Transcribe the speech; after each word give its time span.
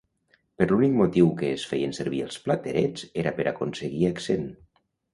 Per 0.61 0.67
l'únic 0.71 0.95
motiu 1.01 1.29
que 1.43 1.51
es 1.59 1.67
feien 1.73 1.95
servir 1.99 2.23
els 2.31 2.41
platerets 2.49 3.07
era 3.27 3.37
per 3.39 3.49
aconseguir 3.55 4.05
accent. 4.15 4.53